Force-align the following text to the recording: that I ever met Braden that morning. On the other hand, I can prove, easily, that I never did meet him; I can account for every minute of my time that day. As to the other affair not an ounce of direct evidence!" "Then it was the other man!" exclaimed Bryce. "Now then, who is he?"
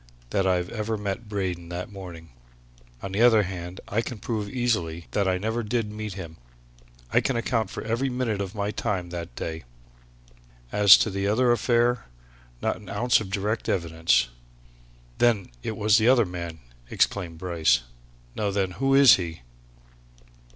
that 0.31 0.47
I 0.47 0.57
ever 0.57 0.97
met 0.97 1.29
Braden 1.29 1.69
that 1.69 1.91
morning. 1.91 2.31
On 3.03 3.11
the 3.11 3.21
other 3.21 3.43
hand, 3.43 3.79
I 3.87 4.01
can 4.01 4.17
prove, 4.17 4.49
easily, 4.49 5.05
that 5.11 5.27
I 5.27 5.37
never 5.37 5.61
did 5.61 5.91
meet 5.91 6.13
him; 6.13 6.37
I 7.13 7.21
can 7.21 7.35
account 7.37 7.69
for 7.69 7.83
every 7.83 8.09
minute 8.09 8.41
of 8.41 8.55
my 8.55 8.71
time 8.71 9.11
that 9.11 9.35
day. 9.35 9.63
As 10.71 10.97
to 10.97 11.11
the 11.11 11.27
other 11.27 11.51
affair 11.51 12.05
not 12.63 12.77
an 12.77 12.89
ounce 12.89 13.21
of 13.21 13.29
direct 13.29 13.69
evidence!" 13.69 14.29
"Then 15.19 15.51
it 15.61 15.77
was 15.77 15.99
the 15.99 16.07
other 16.07 16.25
man!" 16.25 16.61
exclaimed 16.89 17.37
Bryce. 17.37 17.81
"Now 18.35 18.49
then, 18.49 18.71
who 18.71 18.95
is 18.95 19.17
he?" 19.17 19.41